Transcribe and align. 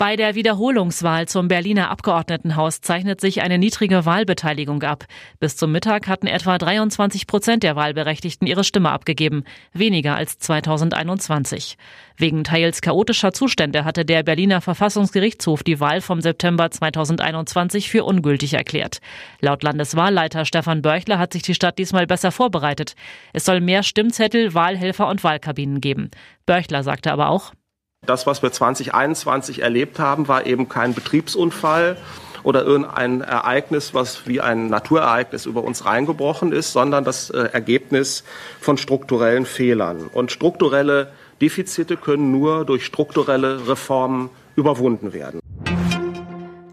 Bei 0.00 0.16
der 0.16 0.34
Wiederholungswahl 0.34 1.28
zum 1.28 1.48
Berliner 1.48 1.90
Abgeordnetenhaus 1.90 2.80
zeichnet 2.80 3.20
sich 3.20 3.42
eine 3.42 3.58
niedrige 3.58 4.06
Wahlbeteiligung 4.06 4.82
ab. 4.82 5.04
Bis 5.40 5.58
zum 5.58 5.72
Mittag 5.72 6.08
hatten 6.08 6.26
etwa 6.26 6.56
23 6.56 7.26
Prozent 7.26 7.62
der 7.62 7.76
Wahlberechtigten 7.76 8.46
ihre 8.46 8.64
Stimme 8.64 8.92
abgegeben, 8.92 9.44
weniger 9.74 10.14
als 10.14 10.38
2021. 10.38 11.76
Wegen 12.16 12.44
teils 12.44 12.80
chaotischer 12.80 13.34
Zustände 13.34 13.84
hatte 13.84 14.06
der 14.06 14.22
Berliner 14.22 14.62
Verfassungsgerichtshof 14.62 15.62
die 15.62 15.80
Wahl 15.80 16.00
vom 16.00 16.22
September 16.22 16.70
2021 16.70 17.90
für 17.90 18.04
ungültig 18.04 18.54
erklärt. 18.54 19.02
Laut 19.42 19.62
Landeswahlleiter 19.62 20.46
Stefan 20.46 20.80
Börchler 20.80 21.18
hat 21.18 21.34
sich 21.34 21.42
die 21.42 21.54
Stadt 21.54 21.78
diesmal 21.78 22.06
besser 22.06 22.32
vorbereitet. 22.32 22.94
Es 23.34 23.44
soll 23.44 23.60
mehr 23.60 23.82
Stimmzettel, 23.82 24.54
Wahlhelfer 24.54 25.08
und 25.08 25.22
Wahlkabinen 25.24 25.82
geben. 25.82 26.10
Börchler 26.46 26.82
sagte 26.84 27.12
aber 27.12 27.28
auch, 27.28 27.52
das, 28.10 28.26
was 28.26 28.42
wir 28.42 28.50
2021 28.50 29.62
erlebt 29.62 30.00
haben, 30.00 30.26
war 30.26 30.44
eben 30.44 30.68
kein 30.68 30.94
Betriebsunfall 30.94 31.96
oder 32.42 32.64
irgendein 32.64 33.20
Ereignis, 33.20 33.94
was 33.94 34.26
wie 34.26 34.40
ein 34.40 34.68
Naturereignis 34.68 35.46
über 35.46 35.62
uns 35.62 35.84
reingebrochen 35.84 36.50
ist, 36.50 36.72
sondern 36.72 37.04
das 37.04 37.30
äh, 37.30 37.38
Ergebnis 37.52 38.24
von 38.60 38.78
strukturellen 38.78 39.46
Fehlern. 39.46 40.10
Und 40.12 40.32
strukturelle 40.32 41.12
Defizite 41.40 41.96
können 41.96 42.32
nur 42.32 42.64
durch 42.64 42.84
strukturelle 42.84 43.68
Reformen 43.68 44.30
überwunden 44.56 45.12
werden. 45.12 45.40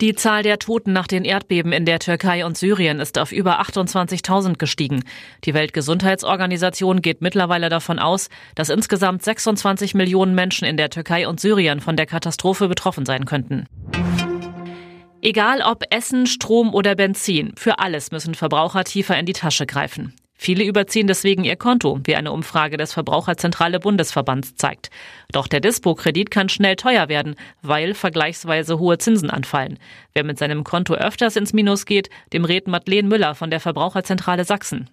Die 0.00 0.14
Zahl 0.14 0.42
der 0.42 0.58
Toten 0.58 0.94
nach 0.94 1.06
den 1.06 1.26
Erdbeben 1.26 1.72
in 1.72 1.84
der 1.84 1.98
Türkei 1.98 2.46
und 2.46 2.56
Syrien 2.56 3.00
ist 3.00 3.18
auf 3.18 3.32
über 3.32 3.60
28.000 3.60 4.56
gestiegen. 4.56 5.04
Die 5.44 5.52
Weltgesundheitsorganisation 5.52 7.02
geht 7.02 7.20
mittlerweile 7.20 7.68
davon 7.68 7.98
aus, 7.98 8.30
dass 8.54 8.70
insgesamt 8.70 9.22
26 9.22 9.94
Millionen 9.94 10.34
Menschen 10.34 10.64
in 10.64 10.78
der 10.78 10.88
Türkei 10.88 11.28
und 11.28 11.38
Syrien 11.38 11.80
von 11.80 11.96
der 11.96 12.06
Katastrophe 12.06 12.66
betroffen 12.66 13.04
sein 13.04 13.26
könnten. 13.26 13.66
Egal 15.20 15.60
ob 15.60 15.84
Essen, 15.90 16.26
Strom 16.26 16.72
oder 16.72 16.94
Benzin, 16.94 17.52
für 17.56 17.78
alles 17.78 18.10
müssen 18.10 18.34
Verbraucher 18.34 18.84
tiefer 18.84 19.18
in 19.18 19.26
die 19.26 19.34
Tasche 19.34 19.66
greifen. 19.66 20.14
Viele 20.42 20.64
überziehen 20.64 21.06
deswegen 21.06 21.44
ihr 21.44 21.56
Konto, 21.56 22.00
wie 22.04 22.16
eine 22.16 22.32
Umfrage 22.32 22.78
des 22.78 22.94
Verbraucherzentrale 22.94 23.78
Bundesverbands 23.78 24.56
zeigt. 24.56 24.88
Doch 25.32 25.46
der 25.46 25.60
Dispo-Kredit 25.60 26.30
kann 26.30 26.48
schnell 26.48 26.76
teuer 26.76 27.10
werden, 27.10 27.34
weil 27.60 27.92
vergleichsweise 27.92 28.78
hohe 28.78 28.96
Zinsen 28.96 29.28
anfallen. 29.28 29.78
Wer 30.14 30.24
mit 30.24 30.38
seinem 30.38 30.64
Konto 30.64 30.94
öfters 30.94 31.36
ins 31.36 31.52
Minus 31.52 31.84
geht, 31.84 32.08
dem 32.32 32.46
rät 32.46 32.68
Madeleine 32.68 33.06
Müller 33.06 33.34
von 33.34 33.50
der 33.50 33.60
Verbraucherzentrale 33.60 34.46
Sachsen 34.46 34.88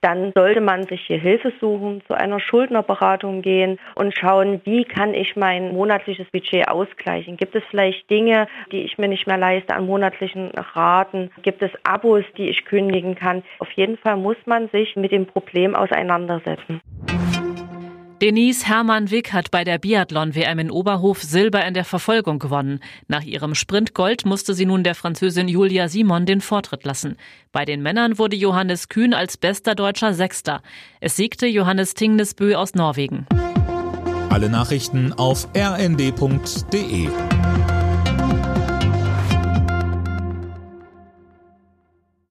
dann 0.00 0.32
sollte 0.34 0.60
man 0.60 0.84
sich 0.84 1.00
hier 1.06 1.18
Hilfe 1.18 1.52
suchen, 1.60 2.02
zu 2.06 2.14
einer 2.14 2.40
Schuldnerberatung 2.40 3.42
gehen 3.42 3.78
und 3.94 4.16
schauen, 4.16 4.60
wie 4.64 4.84
kann 4.84 5.14
ich 5.14 5.36
mein 5.36 5.72
monatliches 5.72 6.26
Budget 6.30 6.68
ausgleichen. 6.68 7.36
Gibt 7.36 7.54
es 7.54 7.62
vielleicht 7.70 8.08
Dinge, 8.10 8.46
die 8.70 8.82
ich 8.82 8.98
mir 8.98 9.08
nicht 9.08 9.26
mehr 9.26 9.38
leiste 9.38 9.74
an 9.74 9.86
monatlichen 9.86 10.50
Raten? 10.74 11.30
Gibt 11.42 11.62
es 11.62 11.70
Abos, 11.82 12.24
die 12.36 12.48
ich 12.48 12.64
kündigen 12.64 13.14
kann? 13.14 13.42
Auf 13.58 13.70
jeden 13.72 13.96
Fall 13.96 14.16
muss 14.16 14.36
man 14.46 14.68
sich 14.68 14.94
mit 14.96 15.12
dem 15.12 15.26
Problem 15.26 15.74
auseinandersetzen. 15.74 16.80
Denise 18.20 18.66
Hermann-Wick 18.66 19.32
hat 19.32 19.52
bei 19.52 19.62
der 19.62 19.78
Biathlon-WM 19.78 20.58
in 20.58 20.70
Oberhof 20.72 21.22
Silber 21.22 21.64
in 21.64 21.74
der 21.74 21.84
Verfolgung 21.84 22.40
gewonnen. 22.40 22.80
Nach 23.06 23.22
ihrem 23.22 23.54
Sprint 23.54 23.94
Gold 23.94 24.26
musste 24.26 24.54
sie 24.54 24.66
nun 24.66 24.82
der 24.82 24.96
Französin 24.96 25.46
Julia 25.46 25.88
Simon 25.88 26.26
den 26.26 26.40
Vortritt 26.40 26.84
lassen. 26.84 27.16
Bei 27.52 27.64
den 27.64 27.80
Männern 27.80 28.18
wurde 28.18 28.34
Johannes 28.34 28.88
Kühn 28.88 29.14
als 29.14 29.36
bester 29.36 29.76
Deutscher 29.76 30.14
Sechster. 30.14 30.62
Es 31.00 31.14
siegte 31.14 31.46
Johannes 31.46 31.94
Tingnesbö 31.94 32.56
aus 32.56 32.74
Norwegen. 32.74 33.26
Alle 34.30 34.50
Nachrichten 34.50 35.12
auf 35.12 35.48
rnd.de 35.56 37.08